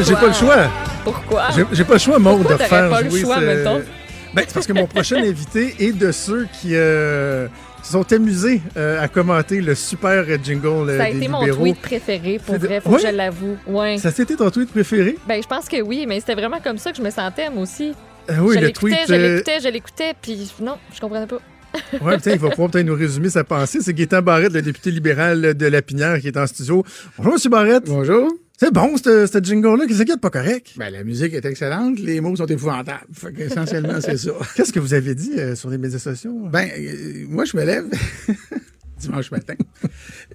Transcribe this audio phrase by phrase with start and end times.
[0.00, 0.56] mais j'ai pas le choix.
[1.04, 1.42] Pourquoi?
[1.72, 3.82] J'ai- pas le choix, Maud, de faire pas le choix, ce- mettons?
[4.34, 7.48] Ben, c'est parce que mon prochain invité est de ceux qui euh,
[7.82, 11.44] se sont amusés euh, à commenter le super jingle euh, Ça a des été mon
[11.46, 13.02] tweet préféré, pour vrai, faut Ouais?
[13.02, 13.56] que je l'avoue.
[13.66, 13.98] Ouais.
[13.98, 15.16] Ça c'était ton tweet préféré?
[15.26, 17.62] Ben, je pense que oui, mais c'était vraiment comme ça que je me sentais, moi
[17.64, 17.92] aussi.
[18.28, 19.08] Ah oui, je le l'écoutais, tweet.
[19.08, 21.38] je euh, l'écoutais, je l'écoutais, puis non, je comprenais pas.
[22.00, 23.78] Ouais, putain, il va pouvoir peut-être nous résumer sa pensée.
[23.80, 26.84] C'est Gaétan Barrette, le député libéral de Lapinière, qui est en studio.
[27.16, 27.50] Bonjour, M.
[27.50, 27.84] Barrette.
[27.86, 28.28] Bonjour.
[28.62, 29.86] C'est bon, ce jingle-là.
[29.86, 30.72] Qu'est-ce qu'il y a de pas correct?
[30.76, 33.06] Ben, la musique est excellente, les mots sont épouvantables.
[33.10, 34.32] Fait essentiellement, c'est ça.
[34.54, 36.46] Qu'est-ce que vous avez dit euh, sur les médias sociaux?
[36.52, 37.86] Ben, euh, moi, je me lève
[38.98, 39.54] dimanche matin.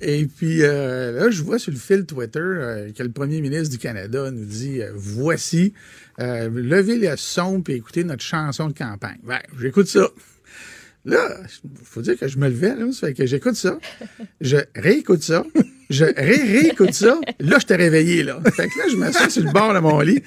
[0.01, 2.39] Et puis, euh, là, je vois sur le fil Twitter
[2.97, 5.73] que le premier ministre du Canada nous dit Voici,
[6.17, 9.19] levez le son et écoutez notre chanson de campagne.
[9.23, 10.09] Ben, j'écoute ça.
[11.05, 13.77] Là, il faut dire que je me levais, là, ça fait que j'écoute ça,
[14.41, 15.45] je réécoute ça,
[15.89, 18.39] je ré-réécoute ça, là, je t'ai réveillé, là.
[18.55, 20.21] Fait que là, je m'assois sur le bord de mon lit,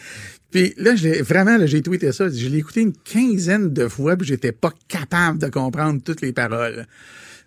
[0.50, 4.52] puis là, vraiment, j'ai tweeté ça, je l'ai écouté une quinzaine de fois, puis j'étais
[4.52, 6.86] pas capable de comprendre toutes les paroles.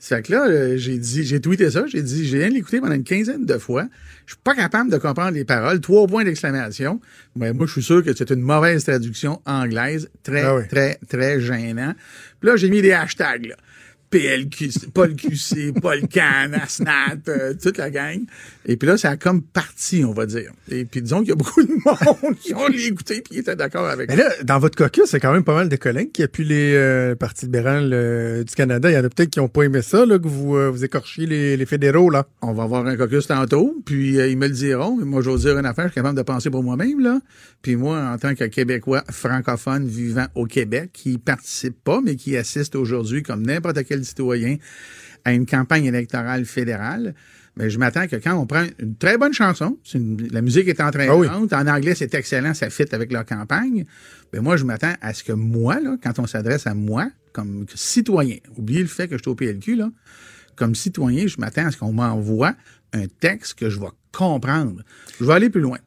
[0.04, 3.04] Fait que là, euh, j'ai dit, j'ai tweeté ça, j'ai dit, j'ai l'écouter pendant une
[3.04, 3.88] quinzaine de fois.
[4.26, 5.80] Je suis pas capable de comprendre les paroles.
[5.80, 7.00] Trois points d'exclamation.
[7.36, 10.09] Mais moi, je suis sûr que c'est une mauvaise traduction anglaise.
[10.23, 10.64] Très, Ah oui.
[10.67, 11.94] très, très gênant.
[12.39, 13.56] Puis là, j'ai mis des hashtags, là.
[14.12, 18.20] PLQC, Paul QC, Paul Can, Asnat, euh, toute la gang.
[18.66, 20.52] Et puis là, ça a comme parti, on va dire.
[20.70, 23.56] Et puis disons qu'il y a beaucoup de monde qui ont écouté et qui étaient
[23.56, 26.22] d'accord avec Mais là, dans votre caucus, c'est quand même pas mal de collègues qui
[26.22, 28.89] appuient les euh, partis libéraux euh, du Canada.
[28.89, 30.84] Il y en a peut-être qui n'ont pas aimé ça, là, que vous, euh, vous
[30.84, 32.26] écorchiez les, les fédéraux, là.
[32.42, 34.98] On va avoir un caucus tantôt, puis euh, ils me le diront.
[34.98, 37.20] Moi, j'ose dire une affaire, je suis capable de penser pour moi-même, là.
[37.62, 42.36] Puis moi, en tant que Québécois francophone vivant au Québec, qui participe pas, mais qui
[42.36, 44.58] assiste aujourd'hui, comme n'importe quel citoyen,
[45.26, 47.14] à une campagne électorale fédérale,
[47.58, 50.80] mais je m'attends que quand on prend une très bonne chanson, une- la musique est
[50.82, 51.48] entraînante, Ah oui.
[51.52, 53.86] en anglais c'est excellent, ça fit avec leur campagne,
[54.32, 57.66] ben moi je m'attends à ce que moi, là, quand on s'adresse à moi, comme
[57.76, 59.92] citoyen, oubliez le fait que je suis au PLQ, là,
[60.56, 62.56] comme citoyen, je m'attends à ce qu'on m'envoie
[62.94, 64.82] un texte que je vais comprendre.
[65.20, 65.78] Je vais aller plus loin.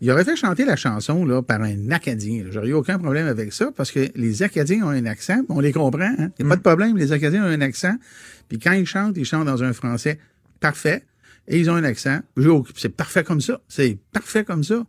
[0.00, 2.44] Il aurait fait chanter la chanson là, par un Acadien.
[2.50, 5.72] J'aurais eu aucun problème avec ça parce que les Acadiens ont un accent, on les
[5.72, 6.14] comprend.
[6.18, 6.30] hein.
[6.38, 7.96] Il n'y a pas de problème, les Acadiens ont un accent.
[8.48, 10.18] Puis quand ils chantent, ils chantent dans un français
[10.60, 11.04] parfait
[11.48, 12.20] et ils ont un accent.
[12.76, 13.60] C'est parfait comme ça.
[13.68, 14.84] C'est parfait comme ça.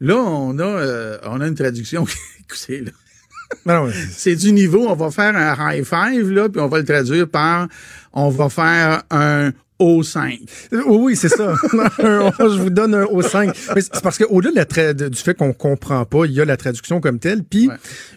[0.00, 2.06] Là, on a, euh, on a une traduction.
[2.40, 2.90] Écoutez, là.
[3.66, 6.84] Non, C'est du niveau, on va faire un high five, là, puis on va le
[6.84, 7.68] traduire par
[8.12, 9.52] on va faire un
[9.84, 10.40] O5.
[10.72, 11.54] Oui, oui, c'est ça.
[11.98, 13.52] Je vous donne un O5.
[13.74, 17.00] Mais c'est parce qu'au-delà de du fait qu'on comprend pas, il y a la traduction
[17.00, 17.44] comme telle.
[17.44, 17.74] Puis, Ouais.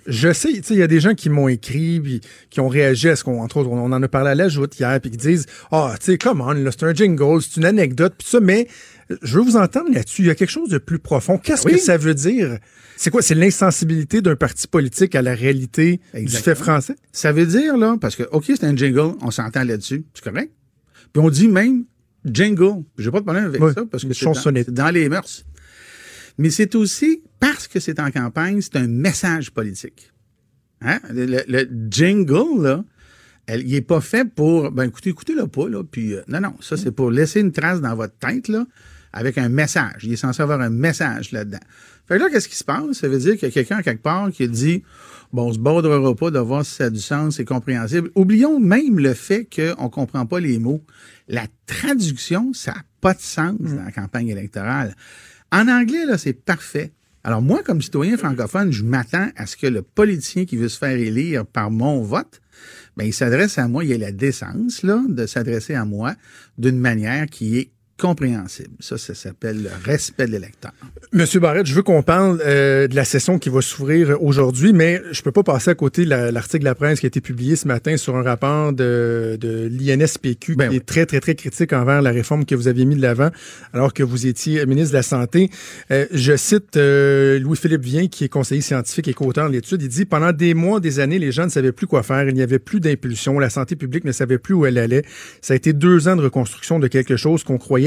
[0.07, 2.67] je sais, tu sais, il y a des gens qui m'ont écrit, puis qui ont
[2.69, 5.11] réagi à ce qu'on, entre autres, on en a parlé à la joute hier, puis
[5.11, 8.28] qui disent, ah, tu sais, come on, là, c'est un jingle, c'est une anecdote, puis
[8.28, 8.67] ça, mais
[9.22, 10.23] je veux vous entendre là-dessus.
[10.23, 11.38] Il y a quelque chose de plus profond.
[11.38, 11.73] Qu'est-ce Oui.
[11.73, 12.57] que ça veut dire?
[12.97, 13.22] C'est quoi?
[13.22, 16.95] C'est l'insensibilité d'un parti politique à la réalité du fait français?
[17.11, 20.51] Ça veut dire, là, parce que, OK, c'est un jingle, on s'entend là-dessus, c'est correct.
[21.17, 21.85] Puis on dit même
[22.23, 22.83] jingle.
[23.00, 25.44] J'ai pas de problème avec Oui, ça, parce que c'est dans, les mœurs.
[26.38, 30.11] Mais c'est aussi, parce que c'est en campagne, c'est un message politique.
[30.79, 31.00] Hein?
[31.11, 32.85] Le, le- le jingle, là,
[33.47, 36.53] elle- il est pas fait pour, ben écoutez, écoutez-le pas, là, puis euh, non, non,
[36.59, 38.67] ça c'est pour laisser une trace dans votre tête, là,
[39.13, 40.03] avec un message.
[40.03, 41.59] Il est censé avoir un message là-dedans.
[42.07, 42.94] Fait que là, qu'est-ce qui se passe?
[42.94, 44.84] Ça veut dire qu'il y a quelqu'un quelque part qui dit,
[45.34, 48.09] bon, on se bordera pas de voir si ça a du sens, c'est compréhensible.
[48.16, 50.84] Oublions même le fait qu'on comprend pas les mots.
[51.28, 54.96] La traduction, ça n'a pas de sens dans la campagne électorale.
[55.51, 56.94] En anglais, là, c'est parfait.
[57.23, 60.78] Alors moi, comme citoyen francophone, je m'attends à ce que le politicien qui veut se
[60.78, 62.40] faire élire par mon vote,
[62.96, 66.16] ben, il s'adresse à moi, il a la décence là, de s'adresser à moi
[66.57, 68.69] d'une manière qui est compréhensible.
[68.80, 70.72] Ça, ça s'appelle le respect de l'électeur.
[71.13, 75.02] Monsieur Barrette, je veux qu'on parle euh, de la session qui va s'ouvrir aujourd'hui, mais
[75.12, 77.22] je peux pas passer à côté de la- l'article de la presse qui a été
[77.22, 80.75] publié ce matin sur un rapport de, de l'INSPQ Ben qui oui.
[80.78, 83.29] est très, très, très critique envers la réforme que vous aviez mis de l'avant
[83.73, 85.50] alors que vous étiez ministre de la Santé.
[85.91, 89.82] Euh, je cite euh, Louis-Philippe Vien, qui est conseiller scientifique et co-auteur de l'étude.
[89.82, 92.28] Il dit «Pendant des mois, des années, les gens ne savaient plus quoi faire.
[92.28, 93.40] Il n'y avait plus d'impulsion.
[93.40, 95.03] La santé publique ne savait plus où elle allait.
[95.41, 97.86] Ça a été deux ans de reconstruction de quelque chose qu'on croyait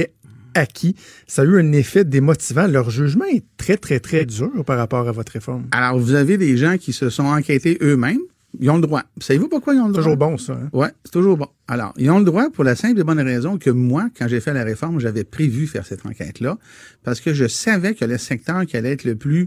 [0.55, 0.97] acquis.
[1.27, 2.67] Ça a eu un effet démotivant.
[2.67, 5.67] Leur jugement est très, très, très dur par rapport à votre réforme.
[5.73, 8.21] Alors, vous avez des gens qui se sont enquêtés eux-mêmes.
[8.59, 9.05] Ils ont le droit.
[9.21, 10.03] Savez-vous pourquoi ils ont le droit?
[10.03, 10.55] Toujours bon, ça.
[10.55, 10.69] hein?
[10.73, 11.47] Oui, c'est toujours bon.
[11.69, 14.41] Alors, ils ont le droit pour la simple et bonne raison que moi, quand j'ai
[14.41, 16.59] fait la réforme, j'avais prévu faire cette enquête-là
[17.05, 19.47] parce que je savais que le secteur qui allait être le plus,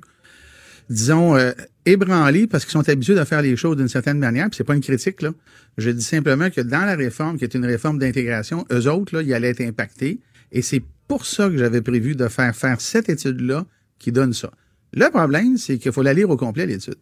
[0.89, 1.51] disons, euh,
[1.85, 4.75] ébranlé parce qu'ils sont habitués de faire les choses d'une certaine manière, puis c'est pas
[4.75, 5.31] une critique, là.
[5.77, 9.21] Je dis simplement que dans la réforme, qui est une réforme d'intégration, eux autres, là,
[9.23, 10.19] ils allaient être impactés.
[10.51, 13.65] Et c'est pour ça que j'avais prévu de faire faire cette étude-là
[13.97, 14.51] qui donne ça.
[14.93, 16.97] Le problème, c'est qu'il faut la lire au complet, l'étude.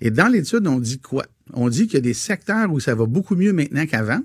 [0.00, 1.24] Et dans l'étude, on dit quoi?
[1.54, 4.20] On dit qu'il y a des secteurs où ça va beaucoup mieux maintenant qu'avant.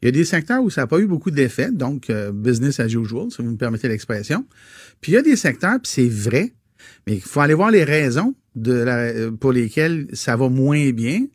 [0.00, 2.78] Il y a des secteurs où ça n'a pas eu beaucoup d'effet, donc euh, business
[2.78, 4.46] as usual, si vous me permettez l'expression.
[5.00, 6.52] Puis il y a des secteurs, puis c'est vrai,
[7.06, 10.90] mais il faut aller voir les raisons de la, euh, pour lesquelles ça va moins
[10.92, 11.26] bien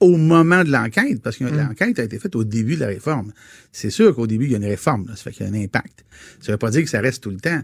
[0.00, 3.32] au moment de l'enquête, parce que l'enquête a été faite au début de la réforme.
[3.72, 5.52] C'est sûr qu'au début, il y a une réforme, là, ça fait qu'il y a
[5.52, 6.04] un impact.
[6.40, 7.60] Ça ne veut pas dire que ça reste tout le temps.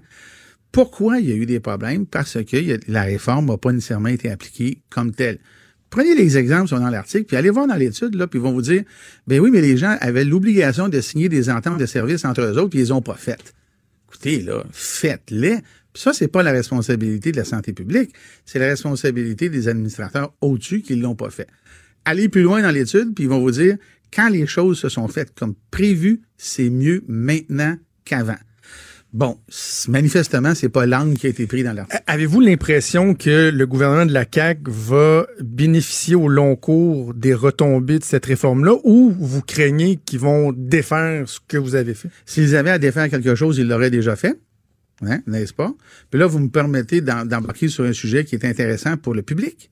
[0.72, 2.06] Pourquoi il y a eu des problèmes?
[2.06, 5.38] Parce que a- la réforme n'a pas nécessairement été appliquée comme telle.
[5.90, 8.42] Prenez les exemples qui sont dans l'article, puis allez voir dans l'étude, là, puis ils
[8.42, 8.84] vont vous dire,
[9.26, 12.52] ben oui, mais les gens avaient l'obligation de signer des ententes de services entre eux
[12.58, 13.52] autres, puis ils les ont pas faites.
[14.08, 15.58] Écoutez, là, faites-les.
[15.92, 18.12] Puis ça, c'est pas la responsabilité de la santé publique,
[18.44, 21.48] c'est la responsabilité des administrateurs au-dessus qui l'ont pas fait.
[22.04, 23.76] Allez plus loin dans l'étude, puis ils vont vous dire,
[24.12, 28.38] quand les choses se sont faites comme prévu, c'est mieux maintenant qu'avant.
[29.12, 29.38] Bon,
[29.88, 32.00] manifestement, c'est pas l'angle qui a été pris dans l'article.
[32.06, 37.98] Avez-vous l'impression que le gouvernement de la CAQ va bénéficier au long cours des retombées
[37.98, 42.08] de cette réforme-là ou vous craignez qu'ils vont défaire ce que vous avez fait?
[42.24, 44.38] S'ils avaient à défaire quelque chose, ils l'auraient déjà fait.
[45.02, 45.74] Hein, n'est-ce pas?
[46.10, 49.22] Puis là, vous me permettez d'em- d'embarquer sur un sujet qui est intéressant pour le
[49.22, 49.70] public.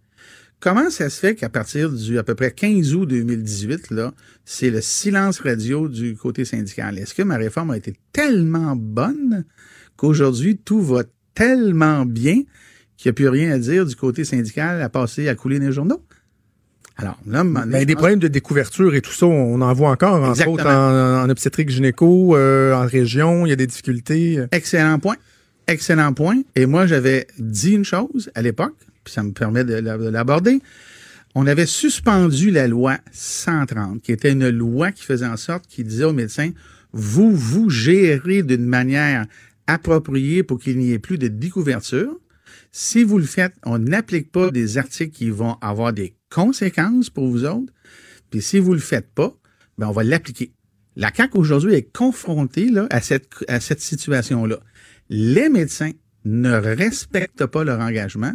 [0.60, 4.12] Comment ça se fait qu'à partir du à peu près 15 août 2018, là,
[4.44, 6.98] c'est le silence radio du côté syndical?
[6.98, 9.44] Est-ce que ma réforme a été tellement bonne
[9.96, 11.04] qu'aujourd'hui, tout va
[11.34, 12.42] tellement bien
[12.96, 15.70] qu'il n'y a plus rien à dire du côté syndical à passer à couler les
[15.70, 16.02] journaux?
[17.00, 20.30] Alors, là, des pense- problèmes de découverture et tout ça, on en voit encore, entre
[20.30, 20.54] Exactement.
[20.54, 24.44] autres en, en obstétrique gynéco, euh, en région, il y a des difficultés.
[24.50, 25.16] Excellent point.
[25.68, 26.42] Excellent point.
[26.56, 28.74] Et moi, j'avais dit une chose à l'époque,
[29.04, 29.74] puis ça me permet de
[30.08, 30.60] l'aborder.
[31.34, 35.86] On avait suspendu la loi 130, qui était une loi qui faisait en sorte qu'il
[35.86, 36.50] disait aux médecins,
[36.92, 39.26] vous vous gérez d'une manière
[39.66, 42.16] appropriée pour qu'il n'y ait plus de découverture.
[42.72, 47.28] Si vous le faites, on n'applique pas des articles qui vont avoir des conséquences pour
[47.28, 47.72] vous autres.
[48.30, 49.36] Puis si vous le faites pas,
[49.78, 50.52] ben on va l'appliquer.
[50.96, 54.58] La CAQ aujourd'hui est confrontée là, à cette, à cette situation-là.
[55.08, 55.92] Les médecins
[56.24, 58.34] ne respectent pas leur engagement.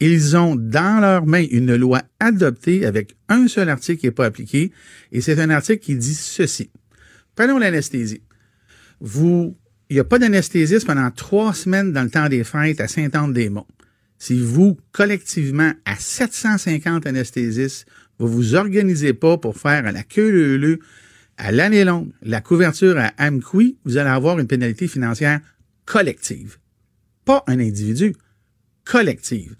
[0.00, 4.26] Ils ont dans leurs mains une loi adoptée avec un seul article qui n'est pas
[4.26, 4.70] appliqué.
[5.10, 6.70] Et c'est un article qui dit ceci.
[7.34, 8.22] Prenons l'anesthésie.
[9.00, 9.56] Vous,
[9.88, 13.66] il n'y a pas d'anesthésiste pendant trois semaines dans le temps des fêtes à Saint-Anne-des-Monts.
[14.18, 17.86] Si vous, collectivement, à 750 anesthésistes,
[18.18, 20.78] vous vous organisez pas pour faire à la queue leu
[21.36, 25.40] à l'année longue la couverture à Amqui, vous allez avoir une pénalité financière
[25.84, 26.58] collective.
[27.24, 28.14] Pas un individu,
[28.84, 29.56] collective.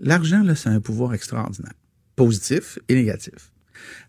[0.00, 1.74] L'argent, là, c'est un pouvoir extraordinaire,
[2.16, 3.53] positif et négatif.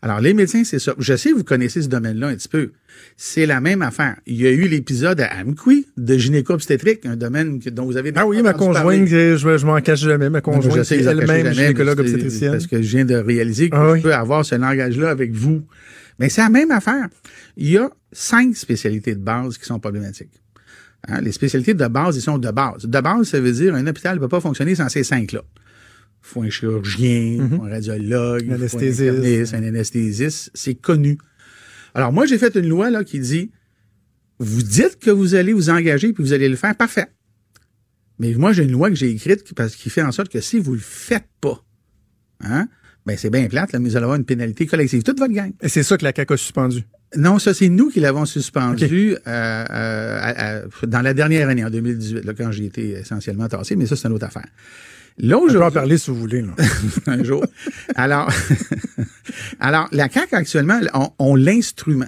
[0.02, 0.94] Alors, les médecins, c'est ça.
[1.00, 2.72] Je sais que vous connaissez ce domaine-là un petit peu.
[3.18, 4.16] C'est la même affaire.
[4.26, 8.12] Il y a eu l'épisode à Amqui de gynéco-obstétrique, un domaine que- dont vous avez
[8.16, 12.00] Ah oui, ma conjointe, je, je m'en cache jamais, ma conjointe, c'est elle-même jamais, gynécologue
[12.00, 12.52] mais c'est obstétricienne.
[12.52, 15.64] Parce que je viens de réaliser que Ah je peux avoir ce langage-là avec vous.
[16.20, 17.08] Mais c'est la même affaire.
[17.58, 20.32] Il y a cinq spécialités de base qui sont problématiques.
[21.08, 22.86] Hein, Les spécialités de base, ils sont de base.
[22.86, 25.42] De base, ça veut dire un hôpital ne peut pas fonctionner sans ces cinq-là.
[26.26, 29.54] Il faut un chirurgien, il faut un radiologue, il faut un Anesthésiste.
[29.54, 30.50] un anesthésiste.
[30.56, 31.20] C'est connu.
[31.94, 33.52] Alors, moi, j'ai fait une loi là, qui dit
[34.40, 37.08] vous dites que vous allez vous engager puis vous allez le faire, parfait.
[38.20, 40.42] Mais moi, j'ai une loi que j'ai écrite qui, parce, qui fait en sorte que
[40.42, 41.64] si vous le faites pas,
[42.42, 42.68] hein,
[43.06, 45.04] ben c'est bien plate, là, mais vous allez avoir une pénalité collective.
[45.04, 45.52] Toute votre gang.
[45.62, 46.84] Et c'est ça que la CAQ a suspendu.
[47.16, 51.64] Non, ça, c'est nous qui l'avons suspendu euh, euh, à- à- dans la dernière année,
[51.64, 54.48] en 2018, là, quand j'ai été essentiellement tassé, mais ça, c'est une autre affaire.
[55.18, 56.42] Là, On peut en aujourd'hui, parler si vous voulez.
[56.42, 56.54] là.
[57.08, 57.46] un jour.
[57.96, 58.30] Alors,
[59.60, 62.08] alors la CAQ, actuellement, on, on l'instrument.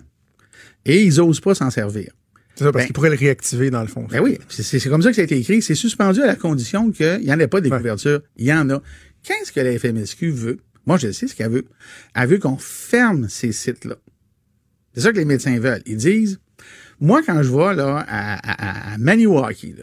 [0.86, 2.12] Et ils osent pas s'en servir.
[2.56, 4.08] C'est ça, parce Ben- qu'ils pourraient le réactiver dans le fond.
[4.10, 5.62] Ben oui, c'est c'est comme ça que ça a été écrit.
[5.62, 8.22] C'est suspendu à la condition qu'il n'y en ait pas des couvertures.
[8.38, 8.82] Il y en a.
[9.24, 10.58] Qu'est-ce que la FMSQ veut?
[10.86, 11.66] Moi, je sais ce qu'elle veut.
[12.16, 13.96] Elle veut qu'on ferme ces sites-là.
[14.98, 15.84] C'est ça que les médecins veulent.
[15.86, 16.40] Ils disent,
[17.00, 19.76] moi, quand je vais là, à, à, à Maniwaki,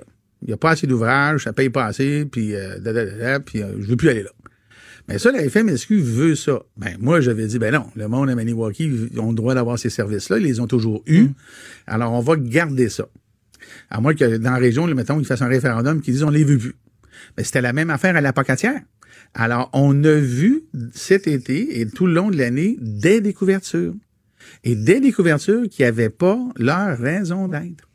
[0.43, 3.39] il n'y a pas assez d'ouvrages, ça paye pas assez, puis, euh, da, da, da,
[3.39, 4.31] puis euh, je veux plus aller là.
[5.07, 6.63] Mais ça, la FMSQ veut ça.
[6.77, 9.79] Ben, moi, j'avais dit, ben non, le monde à Maniwaki ils ont le droit d'avoir
[9.79, 10.39] ces services-là.
[10.39, 11.29] Ils les ont toujours eus.
[11.87, 13.07] Alors, on va garder ça.
[13.91, 16.31] À moins que dans la région, là, mettons, ils fassent un référendum qui disent on
[16.31, 16.75] les veut plus.
[17.37, 18.81] Mais c'était la même affaire à la Pocatière.
[19.33, 23.95] Alors, on a vu cet été et tout le long de l'année des découvertures.
[24.65, 27.87] Et des découvertures qui n'avaient pas leur raison d'être.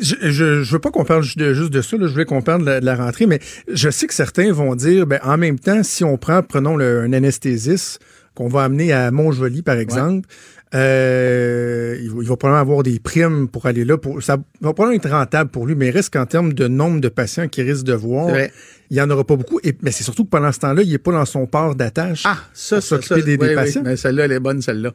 [0.00, 2.06] Je, je, je veux pas qu'on parle juste de, juste de ça, là.
[2.06, 3.38] je voulais qu'on parle de la, de la rentrée, mais
[3.72, 7.00] je sais que certains vont dire, ben, en même temps, si on prend, prenons le,
[7.02, 8.00] un anesthésiste,
[8.34, 10.26] qu'on va amener à Montjoli, par exemple,
[10.74, 13.98] euh, il, va, il va probablement avoir des primes pour aller là.
[13.98, 17.00] Pour, ça va probablement être rentable pour lui, mais il reste qu'en termes de nombre
[17.00, 18.34] de patients qu'il risque de voir,
[18.90, 19.60] il n'y en aura pas beaucoup.
[19.62, 22.22] Et, mais c'est surtout que pendant ce temps-là, il n'est pas dans son port d'attache.
[22.24, 23.54] Ah, ça, pour ça, s'occuper ça, des, des oui, oui.
[23.54, 23.82] patients.
[23.84, 24.92] Mais celle-là, elle est bonne, celle-là.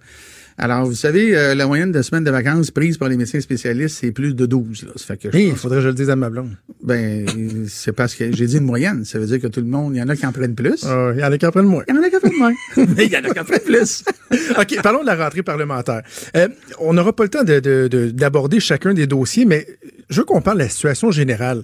[0.60, 3.98] Alors, vous savez, euh, la moyenne de semaines de vacances prises par les médecins spécialistes,
[4.02, 4.86] c'est plus de 12.
[4.86, 4.92] Là.
[4.96, 6.56] Ça fait que je Hey, il pense- faudrait que je le dise à ma blonde.
[6.84, 7.26] ben,
[7.68, 9.06] c'est parce que j'ai dit une moyenne.
[9.06, 10.84] Ça veut dire que tout le monde, il y en a qui en prennent plus.
[10.84, 11.84] Ah, il y en a qui en prennent moins.
[11.88, 12.54] Il y en a qui en prennent moins.
[12.96, 14.04] Mais il y en a qui en prennent plus.
[14.58, 16.02] OK, parlons de la rentrée parlementaire.
[16.36, 16.48] Euh,
[16.80, 19.68] on n'aura pas le temps de- de- de- d'aborder chacun des dossiers, mais
[20.10, 21.62] je veux qu'on parle de la situation générale.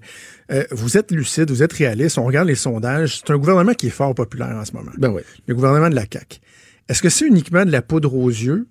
[0.51, 3.21] Euh, vous êtes lucide, vous êtes réaliste, on regarde les sondages.
[3.25, 4.91] C'est un gouvernement qui est fort populaire en ce moment.
[4.99, 5.21] Ben oui.
[5.47, 6.39] Le gouvernement de la CAQ.
[6.89, 8.67] Est-ce que c'est uniquement de la poudre aux yeux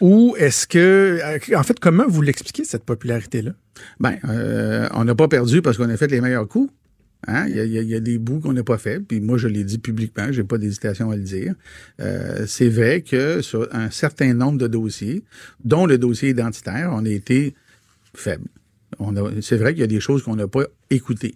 [0.00, 1.18] ou est-ce que...
[1.22, 3.52] euh, En fait, comment vous l'expliquez, cette popularité-là?
[3.98, 6.72] Ben, euh, on n'a pas perdu parce qu'on a fait les meilleurs coups.
[7.26, 7.46] Hein?
[7.48, 9.46] Il, y a, il y a- des bouts qu'on n'a pas fait, puis moi je
[9.46, 11.54] l'ai dit publiquement, j'ai pas d'hésitation à le dire.
[12.00, 15.22] Euh, c'est vrai que sur un certain nombre de dossiers,
[15.62, 17.54] dont le dossier identitaire, on a été
[18.14, 18.46] faible.
[19.42, 21.34] C'est vrai qu'il y a des choses qu'on n'a pas écoutées.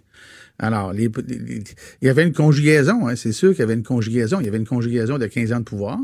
[0.59, 1.62] Alors, les- les-
[2.00, 4.40] il y avait une conjugaison, hein, c'est sûr qu'il y avait une conjugaison.
[4.40, 5.99] Il y avait une conjugaison de 15 ans de pouvoir.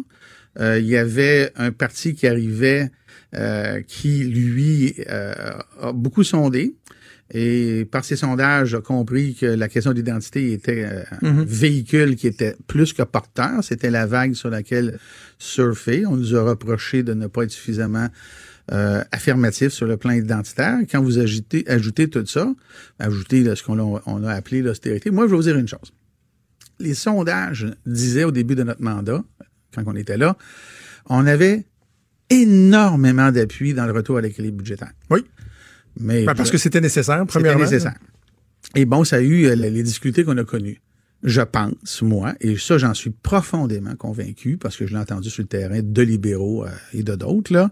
[0.59, 2.91] Euh, il y avait un parti qui arrivait
[3.37, 5.33] euh, qui, lui, euh,
[5.81, 6.75] a beaucoup sondé
[7.33, 12.27] et par ses sondages a compris que la question d'identité était euh, un véhicule qui
[12.27, 13.63] était plus que porteur.
[13.63, 14.99] C'était la vague sur laquelle
[15.39, 16.07] surfer.
[16.07, 18.09] On nous a reproché de ne pas être suffisamment
[18.73, 20.79] euh, affirmatif sur le plan identitaire.
[20.91, 22.53] Quand vous ajoutez, ajoutez tout ça,
[22.99, 25.69] ajoutez là, ce qu'on a, on a appelé l'austérité, moi, je vais vous dire une
[25.69, 25.93] chose.
[26.81, 29.23] Les sondages disaient au début de notre mandat,
[29.75, 30.37] quand on était là,
[31.09, 31.65] on avait
[32.31, 34.93] énormément d'appui dans le retour à l'équilibre budgétaire.
[35.11, 35.25] Oui.
[35.99, 37.65] Mais Ben, parce que c'était nécessaire, c'était premièrement.
[37.65, 37.97] nécessaire.
[38.77, 40.81] Et bon, ça a eu euh, les difficultés qu'on a connues.
[41.23, 45.43] Je pense, moi, et ça, j'en suis profondément convaincu, parce que je l'ai entendu sur
[45.43, 47.71] le terrain de libéraux euh, et de d'autres, là.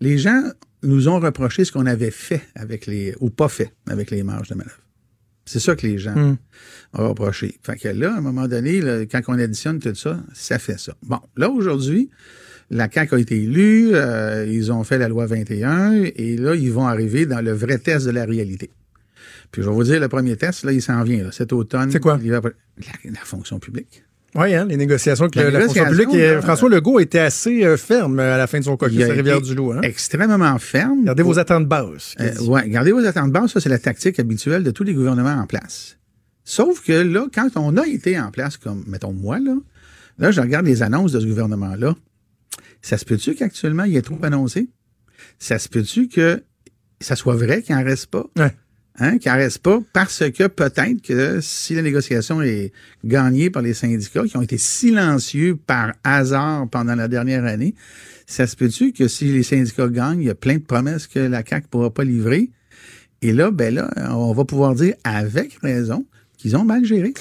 [0.00, 0.42] Les gens
[0.82, 4.48] nous ont reproché ce qu'on avait fait avec les, ou pas fait avec les marges
[4.48, 4.78] de manœuvre.
[5.50, 6.36] C'est ça que les gens Hmm.
[6.94, 7.58] ont reproché.
[7.62, 10.78] Fait que là, à un moment donné, là, quand on additionne tout ça, ça fait
[10.78, 10.94] ça.
[11.02, 12.08] Bon, là, aujourd'hui,
[12.70, 16.70] la CAQ a été élue, euh, ils ont fait la loi 21, et là, ils
[16.72, 18.70] vont arriver dans le vrai test de la réalité.
[19.50, 21.90] Puis je vais vous dire, le premier test, là, il s'en vient, là, cet automne.
[21.90, 22.20] C'est quoi?
[22.22, 24.04] il va- La, la fonction publique.
[24.34, 26.14] Oui, hein, les négociations avec La fonction publique.
[26.14, 29.72] Et, François Legault était assez euh, ferme à la fin de son caucus à Rivière-du-Loup.
[29.72, 29.80] Hein?
[29.82, 31.04] Extrêmement ferme.
[31.04, 32.14] Gardez vos attentes basses.
[32.20, 35.34] Euh, ouais, gardez vos attentes basses, ça c'est la tactique habituelle de tous les gouvernements
[35.34, 35.96] en place.
[36.44, 39.56] Sauf que là, quand on a été en place, comme mettons moi, là,
[40.18, 41.94] là, je regarde les annonces de ce gouvernement-là.
[42.82, 44.68] Ça se peut-tu qu'actuellement, il est trop annoncé?
[45.38, 46.42] Ça se peut-tu que
[47.00, 48.26] ça soit vrai qu'il n'en reste pas?
[48.36, 48.54] Ouais.
[48.98, 52.72] Hein, qu'il n'en pas parce que peut-être que si la négociation est
[53.04, 57.74] gagnée par les syndicats qui ont été silencieux par hasard pendant la dernière année,
[58.26, 61.20] ça se peut-tu que si les syndicats gagnent, il y a plein de promesses que
[61.20, 62.50] la CAQ ne pourra pas livrer?
[63.22, 66.04] Et là, ben là, on va pouvoir dire avec raison
[66.40, 67.12] qu'ils ont mal géré.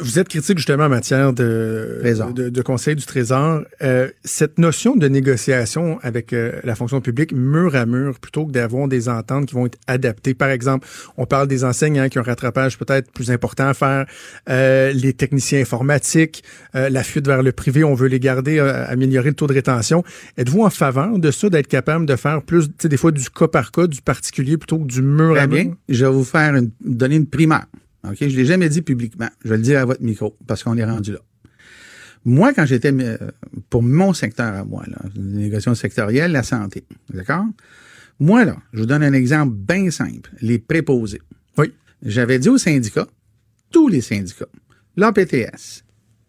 [0.00, 2.32] Vous êtes critique justement en matière de, Trésor.
[2.32, 3.62] de, de conseil du Trésor.
[3.82, 8.52] Euh, cette notion de négociation avec euh, la fonction publique mur à mur, plutôt que
[8.52, 10.34] d'avoir des ententes qui vont être adaptées.
[10.34, 14.06] Par exemple, on parle des enseignants qui ont un rattrapage peut-être plus important à faire,
[14.48, 18.86] euh, les techniciens informatiques, euh, la fuite vers le privé, on veut les garder, euh,
[18.86, 20.04] améliorer le taux de rétention.
[20.36, 23.28] Êtes-vous en faveur de ça, d'être capable de faire plus, tu sais, des fois du
[23.30, 25.64] cas par cas, du particulier plutôt que du mur Très à bien.
[25.64, 25.74] mur?
[25.88, 27.66] Je vais vous faire une, donner une primaire.
[28.10, 28.18] OK?
[28.20, 29.28] Je l'ai jamais dit publiquement.
[29.44, 31.20] Je vais le dire à votre micro parce qu'on est rendu là.
[32.24, 33.18] Moi, quand j'étais euh,
[33.70, 36.84] pour mon secteur à moi, là, une négociation sectorielle, la santé.
[37.12, 37.44] D'accord?
[38.18, 40.32] Moi, là, je vous donne un exemple bien simple.
[40.40, 41.22] Les préposés.
[41.56, 41.72] Oui.
[42.02, 43.06] J'avais dit aux syndicats,
[43.70, 44.48] tous les syndicats,
[44.96, 45.84] l'APTS,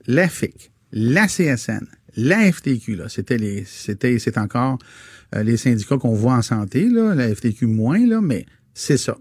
[0.06, 4.80] la FIC, la CSN, la FTQ, là, c'était les, c'était, c'est encore
[5.36, 9.18] euh, les syndicats qu'on voit en santé, là, la FTQ moins, là, mais c'est ça.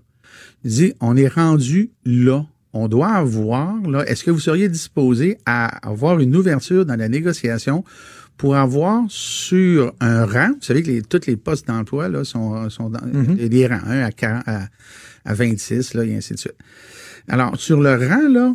[0.64, 2.44] Il dit, on est rendu là.
[2.72, 7.08] On doit avoir, là, est-ce que vous seriez disposé à avoir une ouverture dans la
[7.08, 7.84] négociation
[8.36, 12.68] pour avoir sur un rang, vous savez que les, tous les postes d'emploi, là, sont,
[12.68, 13.48] sont dans Mhm.
[13.48, 14.68] des rangs, 1 à, 40, à,
[15.24, 16.56] à 26, là, et ainsi de suite.
[17.28, 18.54] Alors, sur le rang, là,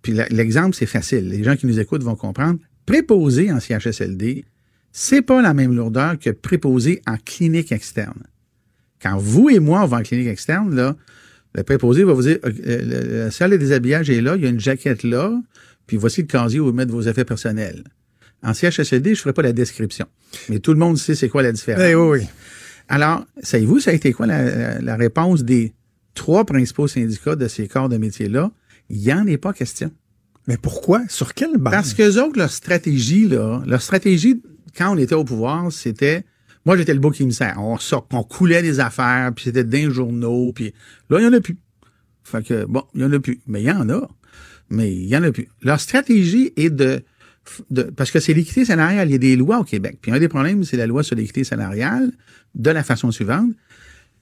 [0.00, 1.28] puis l'exemple, c'est facile.
[1.28, 2.58] Les gens qui nous écoutent vont comprendre.
[2.86, 4.46] Préposé en CHSLD,
[4.92, 8.22] c'est pas la même lourdeur que préposé en clinique externe.
[9.02, 10.96] Quand vous et moi, on va en clinique externe, là,
[11.54, 14.46] le préposé va vous dire, euh, le- la salle de déshabillage est là, il y
[14.46, 15.32] a une jaquette là,
[15.86, 17.84] puis voici le casier où vous mettez vos effets personnels.
[18.42, 20.06] En CHSLD, je ne ferai pas la description.
[20.48, 21.82] Mais tout le monde sait c'est quoi la différence.
[21.84, 22.26] Eh oui, oui.
[22.88, 25.72] Alors, savez-vous, ça a été quoi la, la- réponse des
[26.14, 28.50] trois principaux syndicats de ces corps de métier-là?
[28.90, 29.90] Il n'y en est pas question.
[30.46, 31.02] Mais pourquoi?
[31.08, 31.72] Sur quelle base?
[31.74, 34.40] Parce que autres, leur stratégie, là, leur stratégie,
[34.76, 36.24] quand on était au pouvoir, c'était.
[36.68, 37.54] Moi, j'étais le bouc émissaire.
[37.56, 40.74] On, sort, on coulait des affaires, puis c'était d'un journaux, puis
[41.08, 41.56] là, il n'y en a plus.
[42.24, 43.40] Fait que, bon, il n'y en a plus.
[43.46, 44.06] Mais il y en a.
[44.68, 45.48] Mais il n'y en a plus.
[45.62, 47.00] Leur stratégie est de.
[47.70, 49.08] de parce que c'est l'équité salariale.
[49.08, 49.96] Il y a des lois au Québec.
[50.02, 52.12] Puis un des problèmes, c'est la loi sur l'équité salariale
[52.54, 53.52] de la façon suivante.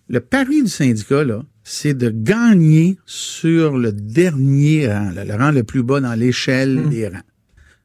[0.09, 5.51] Le pari du syndicat, là, c'est de gagner sur le dernier rang, là, le rang
[5.51, 7.19] le plus bas dans l'échelle des rangs.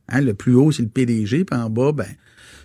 [0.08, 2.06] Hein, le plus haut, c'est le PDG, puis en bas, ben,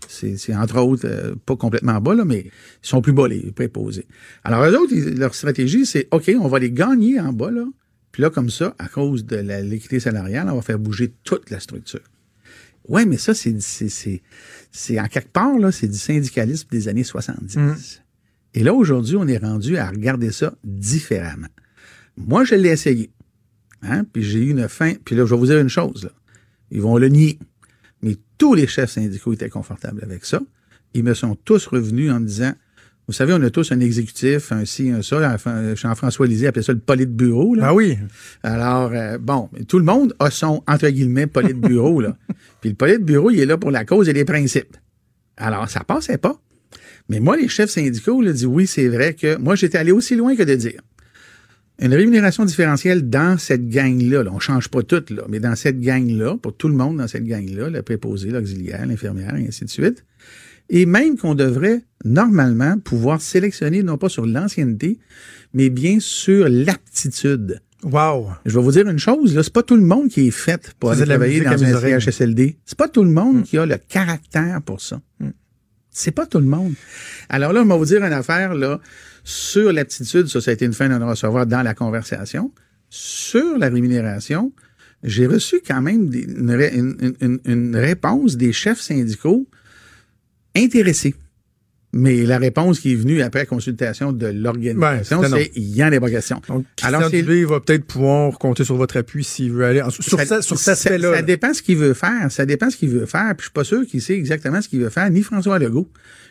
[0.09, 2.51] c'est entre autres euh, pas complètement bas, là, mais ils
[2.89, 4.07] sont plus bas, les préposés.
[4.45, 7.65] Alors, eux autres, ils- leur stratégie, c'est OK, on va les gagner en bas, là.
[8.13, 11.51] Puis là, comme ça, à cause de la- l'équité salariale, on va faire bouger toute
[11.51, 12.01] la structure.
[12.89, 13.51] Ouais, mais ça, c'est,
[15.01, 17.57] en quelque part, là, c'est du syndicalisme des années 70.
[18.55, 21.49] Et là, aujourd'hui, on est rendu à regarder ça différemment.
[22.17, 23.11] Moi, je l'ai essayé.
[23.83, 24.05] Hein?
[24.11, 24.95] Puis j'ai eu une fin.
[25.05, 26.05] Puis là, je vais vous dire une chose.
[26.05, 26.11] Là.
[26.71, 27.39] Ils vont le nier.
[28.03, 30.41] Mais tous les chefs syndicaux étaient confortables avec ça.
[30.95, 32.53] Ils me sont tous revenus en me disant,
[33.07, 35.33] vous savez, on a tous un exécutif, un ci, un ça.
[35.33, 37.55] Enfin, Jean-François Lisée appelait ça le polit de bureau.
[37.55, 37.69] Là.
[37.69, 37.97] Ah oui.
[38.43, 42.01] Alors, euh, bon, tout le monde a son, entre guillemets, polit de bureau.
[42.01, 42.17] là.
[42.61, 44.77] Puis le polit de bureau, il est là pour la cause et les principes.
[45.37, 46.41] Alors, ça passait pas.
[47.09, 50.17] Mais moi, les chefs syndicaux là, dit oui, c'est vrai que moi, j'étais allé aussi
[50.17, 50.81] loin que de dire
[51.79, 55.81] une rémunération différentielle dans cette gang-là, là, on change pas tout, là, mais dans cette
[55.81, 59.71] gang-là, pour tout le monde dans cette gang-là, le préposé, l'auxiliaire, l'infirmière, et ainsi de
[59.71, 60.05] suite,
[60.69, 64.99] et même qu'on devrait normalement pouvoir sélectionner non pas sur l'ancienneté,
[65.53, 67.61] mais bien sur l'aptitude.
[67.83, 68.31] Wow.
[68.47, 70.75] Je vais vous dire une chose, là, c'est pas tout le monde qui est fait
[70.81, 72.01] pour aller travailler dans un.
[72.01, 72.57] CHSLD.
[72.65, 75.01] C'est pas tout le monde qui a le caractère pour ça.
[75.91, 76.75] C'est pas tout le monde.
[77.29, 78.81] Alors là, on va vous dire une affaire, là,
[79.27, 82.53] sur l'aptitude, ça, ça a été une fin de recevoir dans la conversation.
[82.91, 84.53] Sur la rémunération,
[85.03, 89.49] j'ai reçu quand même une réponse des chefs syndicaux
[90.55, 91.17] intéressés.
[91.99, 95.91] Mais la réponse qui est venue après consultation de l'organisation, c'était c'est il y en
[95.93, 96.43] a pas question.
[96.47, 99.81] Donc, Alors, Christian c'est- Dubé va peut-être pouvoir compter sur votre appui s'il veut aller
[99.81, 101.15] en- sur, ça, sur cet ça, aspect-là.
[101.15, 102.31] ça dépend ce qu'il veut faire.
[102.31, 103.29] Ça dépend ce qu'il veut faire.
[103.37, 105.89] Puis je suis pas sûr qu'il sait exactement ce qu'il veut faire, ni François Legault.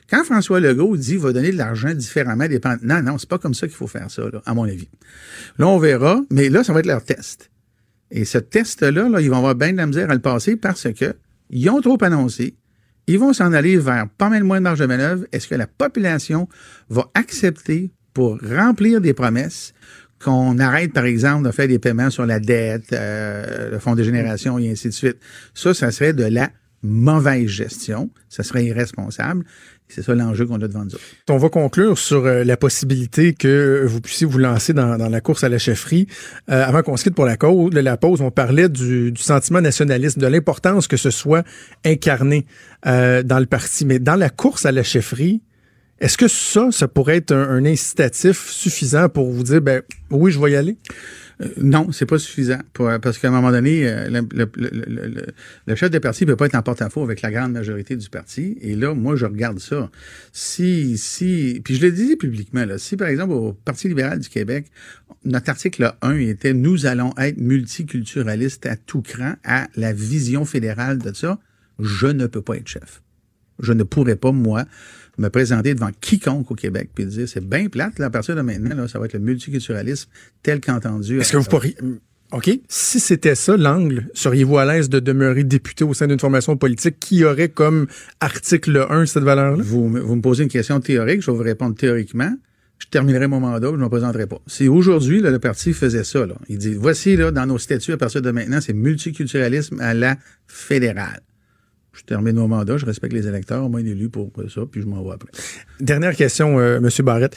[0.09, 2.75] Quand François Legault dit va donner de l'argent différemment dépend.
[2.83, 4.87] Non, non, c'est pas comme ça qu'il faut faire ça, là, à mon avis.
[5.57, 7.49] Là, on verra, mais là, ça va être leur test.
[8.11, 10.87] Et ce test-là, là, ils vont avoir bien de la misère à le passer parce
[10.93, 11.15] que
[11.49, 12.53] ils ont trop annoncé.
[13.07, 15.25] Ils vont s'en aller vers pas mal moins de marge de manœuvre.
[15.31, 16.47] Est-ce que la population
[16.89, 19.73] va accepter pour remplir des promesses
[20.23, 24.03] qu'on arrête, par exemple, de faire des paiements sur la dette, euh, le fonds de
[24.03, 25.17] génération et ainsi de suite?
[25.53, 26.49] Ça, ça serait de la
[26.81, 28.09] mauvaise gestion.
[28.29, 29.45] Ça serait irresponsable.
[29.87, 30.91] C'est ça l'enjeu qu'on a devant nous.
[31.29, 35.43] On va conclure sur euh, la possibilité que vous puissiez vous lancer dans, la course
[35.43, 36.07] à la chefferie.
[36.49, 39.61] Euh, avant qu'on se quitte pour la, cause, la pause, on parlait du, du sentiment
[39.61, 41.43] nationaliste, de l'importance que ce soit
[41.85, 42.45] incarné
[42.87, 43.85] euh, dans le parti.
[43.85, 45.41] Mais dans la course à la chefferie,
[45.99, 49.81] est-ce que ça, ça pourrait être un, incitatif suffisant pour vous dire, ben
[50.11, 50.77] oui, je vais y aller?
[51.41, 52.59] Euh, non, c'est pas suffisant.
[52.73, 55.25] Pour- parce qu'à un moment donné, euh, le- le- le-
[55.67, 58.09] le chef de parti ne peut pas être en porte-à-faux avec la grande majorité du
[58.09, 58.57] parti.
[58.61, 59.89] Et là, moi, je regarde ça.
[60.31, 64.29] Si, si, puis je le disais publiquement, là, si par exemple au Parti libéral du
[64.29, 64.67] Québec,
[65.25, 70.99] notre article 1 était Nous allons être multiculturalistes à tout cran, à la vision fédérale
[70.99, 71.39] de ça,
[71.79, 73.01] je ne peux pas être chef.
[73.59, 74.65] Je ne pourrais pas, moi,
[75.17, 78.41] me présenter devant quiconque au Québec puis dire c'est bien plate, là, à partir de
[78.41, 80.09] maintenant, là, ça va être le multiculturalisme
[80.43, 81.19] tel qu'entendu.
[81.19, 81.75] Est-ce que vous pourriez.
[82.31, 82.49] OK.
[82.67, 86.99] Si c'était ça, l'angle, seriez-vous à l'aise de demeurer député au sein d'une formation politique
[86.99, 87.87] qui aurait comme
[88.19, 89.63] article 1 cette valeur-là?
[89.63, 92.33] Vous, vous me posez une question théorique, je vais vous répondre théoriquement.
[92.79, 94.41] Je terminerai mon mandat, je ne me présenterai pas.
[94.47, 97.97] Si aujourd'hui, le parti faisait ça, là, il dit voici, là, dans nos statuts, à
[97.97, 101.21] partir de maintenant, c'est multiculturalisme à la fédérale.
[101.95, 105.03] Je termine mon mandat, je respecte les électeurs, moi, élu pour ça, puis je m'en
[105.03, 105.29] vais après.
[105.79, 106.89] Dernière question, euh, M.
[107.03, 107.35] Barrette.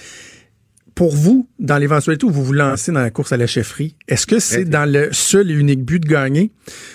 [0.94, 4.26] Pour vous, dans l'éventualité où vous vous lancez dans la course à la chefferie, est-ce
[4.26, 6.50] que c'est dans le seul et unique but de gagner?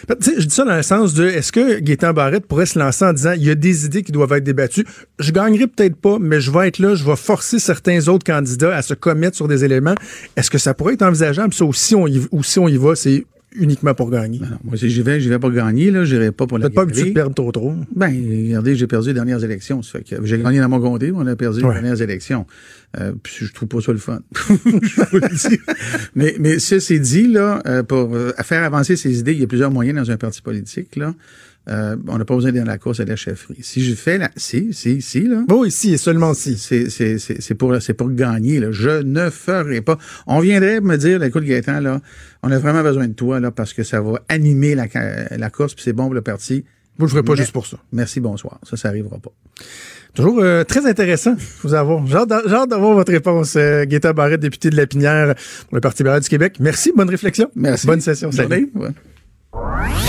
[0.09, 3.13] Je dis ça dans le sens de, est-ce que Gaétan Barrette pourrait se lancer en
[3.13, 4.85] disant, il y a des idées qui doivent être débattues,
[5.19, 8.75] je gagnerai peut-être pas, mais je vais être là, je vais forcer certains autres candidats
[8.75, 9.95] à se commettre sur des éléments.
[10.35, 11.53] Est-ce que ça pourrait être envisageable?
[11.53, 14.39] Ça aussi, on y, ou si on y va, c'est uniquement pour gagner.
[14.45, 16.75] Alors, moi, si j'y vais, j'y vais pas gagner, là, j'irai pas pour la Peut-être
[16.75, 17.73] pas habitué de perdre trop trop.
[17.95, 19.81] Ben, regardez, j'ai perdu les dernières élections.
[19.81, 21.75] Ça fait que j'ai gagné dans mon comté, mais on a perdu Ouais.
[21.75, 22.45] les dernières élections.
[22.99, 24.19] Euh, puis je trouve pas ça le fun.
[24.49, 25.59] je vous le dis.
[26.15, 29.47] Mais, mais ceci dit, là, euh, pour euh, faire avancer ces idées, il y a
[29.47, 30.95] plusieurs moyens dans un parti politique.
[30.95, 31.13] Là.
[31.69, 33.57] Euh, on n'a pas besoin d'aller dans la course à la chefferie.
[33.61, 35.43] Si je fais la, si, si, si, là.
[35.47, 36.57] Bon, ici et seulement si.
[36.57, 38.67] C'est, c'est, c'est, c'est pour, pour gagner, là.
[38.71, 39.97] Je ne ferai pas.
[40.27, 42.01] On viendrait me dire, écoute, Gaëtan, là,
[42.41, 44.87] on a vraiment besoin de toi, là, parce que ça va animer la,
[45.31, 46.65] la course, puis c'est bon pour le parti.
[46.99, 47.77] Moi, je ferai pas Mais- juste pour ça.
[47.91, 48.59] Merci, bonsoir.
[48.63, 49.31] Ça, ça arrivera pas.
[50.13, 52.05] Toujours euh, très intéressant vous avoir.
[52.05, 55.33] J'ai hâte d'avoir votre réponse, euh, Gaétan Barrette, député de la Pinière
[55.67, 56.57] pour le Parti libéral du Québec.
[56.59, 57.49] Merci, bonne réflexion.
[57.55, 57.87] Merci.
[57.87, 58.31] Bonne session.
[58.31, 58.69] Salut.
[58.75, 58.95] Bonne journée.
[59.53, 60.03] Ouais.